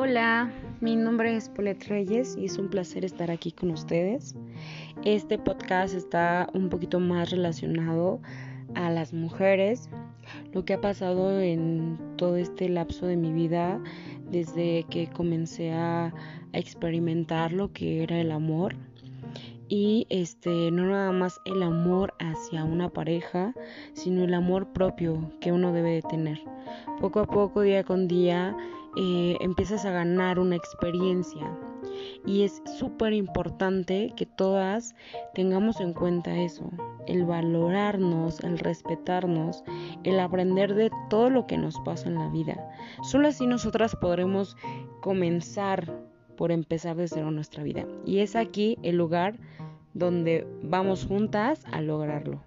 [0.00, 4.36] Hola, mi nombre es Polet Reyes y es un placer estar aquí con ustedes.
[5.04, 8.20] Este podcast está un poquito más relacionado
[8.76, 9.90] a las mujeres,
[10.52, 13.82] lo que ha pasado en todo este lapso de mi vida
[14.30, 16.14] desde que comencé a,
[16.52, 18.76] experimentar lo que era el amor
[19.68, 23.52] y este no nada más el amor hacia una pareja,
[23.94, 26.40] sino el amor propio que uno debe de tener.
[27.00, 28.56] Poco a poco, día con día,
[28.96, 31.56] eh, empiezas a ganar una experiencia.
[32.26, 34.94] Y es súper importante que todas
[35.34, 36.70] tengamos en cuenta eso,
[37.06, 39.64] el valorarnos, el respetarnos,
[40.04, 42.70] el aprender de todo lo que nos pasa en la vida.
[43.02, 44.56] Solo así nosotras podremos
[45.00, 45.92] comenzar
[46.36, 47.86] por empezar de cero nuestra vida.
[48.04, 49.38] Y es aquí el lugar
[49.94, 52.42] donde vamos juntas a lograrlo.